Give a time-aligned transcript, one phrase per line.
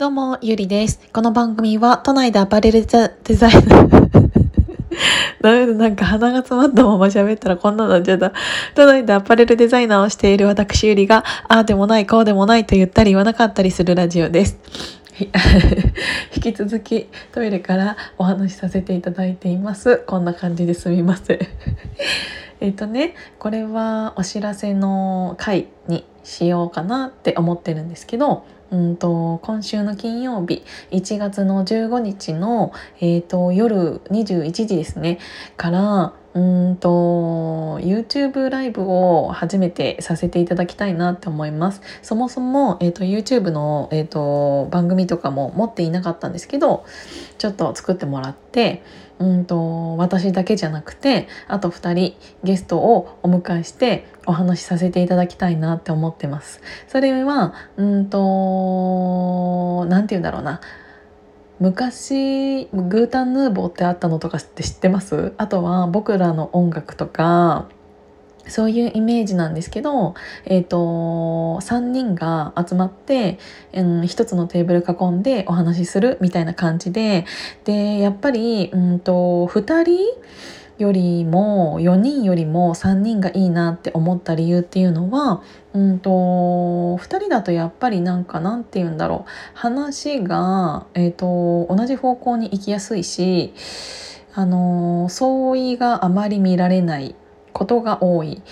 [0.00, 0.98] どうも、ゆりです。
[1.12, 4.30] この番組は都内でアパレルデザイナー
[5.42, 8.32] ダメだ、なんか鼻が詰まったまま喋ったらこんなのなっちゃった。
[8.74, 14.58] 都内でアパレルデザイナーをしている私ゆりが、ああでもない、こうでもないと言ったり言わなかったりするラジオです。
[16.34, 19.98] 引き続きトイレからお話しさせていただいています。
[20.06, 21.38] こんな感じですみません。
[22.62, 35.18] えっとね、これはお知らせの回にしようかなって思ってるんですけど、うんと今週の金曜日1月の15日の、えーと、夜21時ですね
[35.56, 46.84] からうんと YouTube ライブを初めてさせていただきたいなって思いますそもそも、えーと、YouTube の、えーと番組とかも持っていなかったんですけど
[47.38, 48.82] ちょっと作ってもらって
[49.20, 56.62] うんと私だけじゃなくてあと2人ゲストをお迎えしてお話しさせていただきたいなって思ってます。
[56.88, 60.60] それはうんと何て言うんだろうな
[61.60, 65.34] 昔グータンヌーボーってあったのとかって知ってます？
[65.36, 67.68] あとは僕らの音楽とか
[68.46, 73.38] そういうイメージなんですけど、えーと、3人が集まって、
[73.72, 77.26] うん、1つのテーブル囲んでお話しするみたいな感じで。
[77.64, 79.98] でやっぱり、うんと、2人
[80.82, 85.42] よりも4人よりも3人がいいなって思った理由っていうのは、
[85.74, 93.52] うんと、2人だとやっぱりなんかなんて言うんだろう話が、えーと同じ方向に行きやすいし
[94.32, 97.14] あの相違があまり見られない
[97.52, 98.42] ことが多い。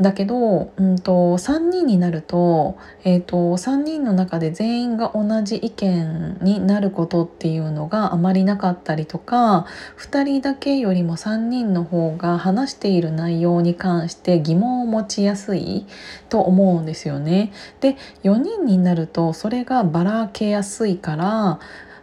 [0.00, 9.66] だけど、うんと、3人になると,、えーと、3人の中で全員が同じ意見になることっていうのがあまりなかったりとか
[9.98, 15.86] 2人だけよりも3人の方が話している内容に関して疑問を持ちやすい
[16.28, 17.52] と思うんですよね。
[17.80, 21.58] で4人になるとそれがばらけやすいから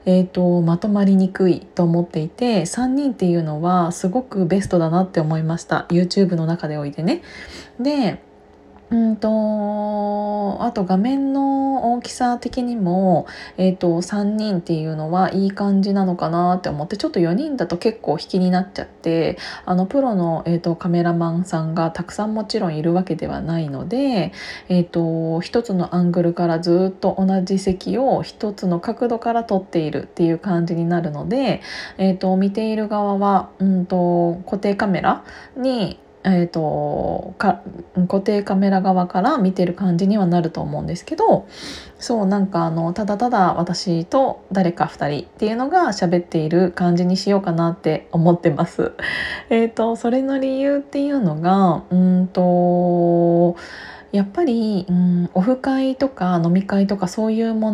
[0.05, 7.21] えーと、まとまりにくいと思っていて3人っていうのはすごくベストだなって思いました YouTube の中でおいてね。
[7.79, 8.21] で
[8.91, 13.25] うんとあと画面の大きさ的にも、
[13.57, 24.33] えーと、3人っていうのはいい感じなのかなって思ってちょっと4人だと結構引きになっちゃってあのプロの、えーと、カメラマンさんがたくさんもちろんいるわけではないので、
[24.69, 31.61] えーと、一つのアングルからずっと同じ席を一つの角度から撮っているっていう感じになるので、
[31.97, 35.23] えー、と見ている側は、うんと固定カメラ
[35.57, 37.61] にえーと、か
[38.07, 41.47] 固定カメラ側から見てる感じにはなると思うんですけど
[41.99, 48.93] そうなんかあのただただ私と誰か2人っていうのが喋っている感じにしようかなって思ってます。
[49.49, 53.55] えーとそれの理由っていうのがうんと
[54.15, 57.71] やっぱり、うん、オフ会とか飲み会とかそういうも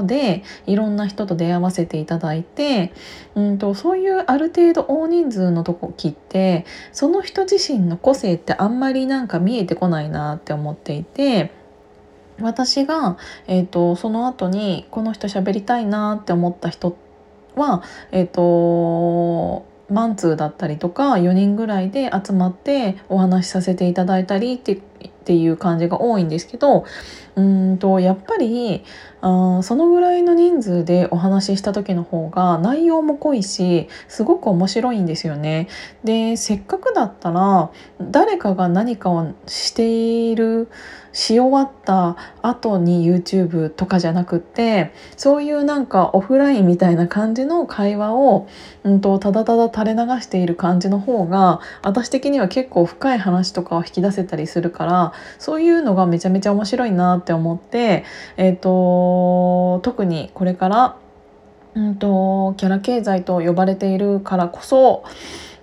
[0.00, 2.92] のでいろんな人と出会わせていただいて、
[3.34, 11.52] うんと、そういうある程度大人数の時ってその人自身の個性ってあんまりなんか見えてこないなって思っていて。
[12.40, 16.96] 私が、えーと、その後にこの人喋りたいなって思った人
[17.54, 24.80] は、えーとマンツーだったりとか4人ぐらいで集まってお話しさせていただいたりって
[25.24, 26.84] っていう感じが多いんですけど
[27.34, 28.84] うんとやっぱり
[29.26, 35.68] あそのぐらいの人数でお話しした時の方が内容も濃いしすごく面白いんですよね。
[36.04, 37.70] でせっかくだったら
[38.02, 40.68] 誰かが何かをしている
[41.14, 48.48] し終わった後に YouTube とかじゃなくってそういうなんかオフラインみたいな感じの会話を、
[48.82, 58.04] うんと、ただただ垂れ流している感じの方が私的には結構深い話とかを引き出せたりするからそういうのがめちゃめちゃ面白いなって思って、
[58.36, 59.13] えーと、
[59.82, 60.96] 特にこれから、
[61.74, 65.04] うんとキャラ経済と呼ばれているからこそ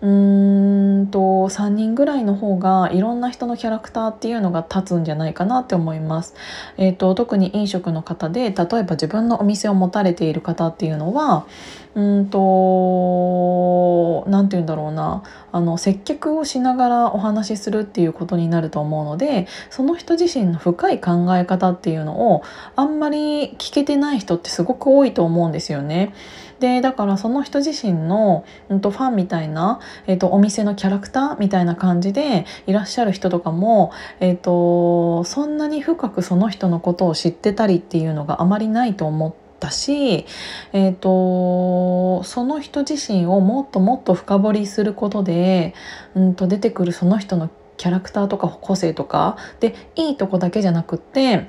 [0.02, 6.34] うーんと3人ぐらいの方がいろんな人のキャラクターっていうのが立つんじゃないかなって思います。
[6.78, 11.46] えーと、特に飲食の方で例えば自分のお店を持たれている方っていうのは
[11.94, 22.44] うんと何て言うんだろうなあの接客をしながらお話しするっていうことになると思うのでその人自身の深い考え方っていうのを
[22.76, 26.14] あんまり聞けてない人ってすごく多いと思うんですよね。
[26.62, 39.34] でだからその人自身の、うんと、ファンみたいな、えーと、お店のキャラクターみたいな感じでいらっしゃる人とかも、えーとそんなに深くその人のことを知ってたりっていうのがあまりないと思っ。
[39.62, 40.26] たし、
[40.74, 45.76] えーと、その人自身をもっともっと深掘りすることで、
[46.16, 51.48] うんと出てくるその人のキャラクターとか個性とかでいいとこだけじゃなくって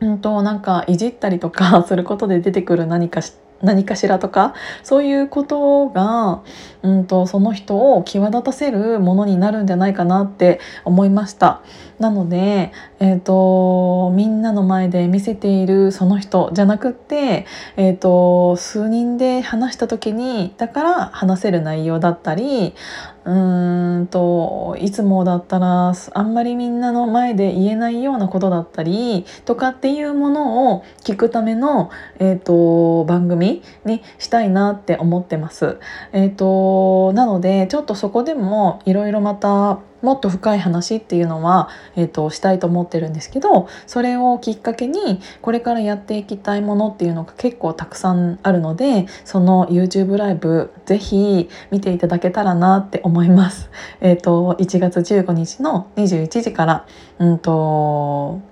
[0.00, 3.20] うんとなんかいじったりとか することで出てくる何か
[3.62, 6.42] 何かしらとかそういうことが、
[6.82, 11.62] うんと、その人を際立たせるものになるんじゃないかなって思いました。
[11.98, 17.46] なので、えーと、みんなの前で見せているその人じゃなくって、
[17.76, 22.74] えーと数人で話した時にだから話せる内容だったり
[23.24, 35.78] うーんといつもだったらあんまりみんなの前で言えないようなことだったりとかっていうものを聞くための、えーと、番組にしたいなって思ってます。
[36.12, 53.70] えーとなのでちょっとそこでもいろいろまたもっと深い話っていうのは、えーと、したいと思ってるんですけどそれをきっかけにこれからやっていきたいものっていうのが結構たくさんあるのでその YouTube ライブぜひ見ていただけたらなって思います。
[54.00, 56.86] えーと、1月15日の21時から、
[57.18, 58.49] うんと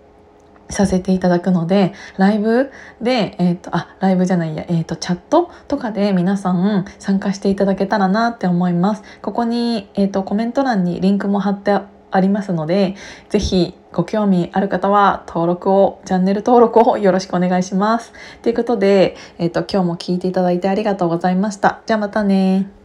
[0.79, 2.71] させていただくのでライブ
[3.03, 9.03] で、えーと、あライブじゃないや、えーと、チャットとかで皆さん参加していただけたらなって思います。
[9.21, 11.81] ここに、えーと、コメント欄にリンクも貼って
[12.11, 12.95] ありますので
[13.29, 18.13] 是非ご興味ある方は登録をチャンネル登録をよろしくお願いします。
[18.43, 21.83] ということで、えー、と今日も聞いていただいてありがとうございました。
[21.87, 22.78] じゃあまたね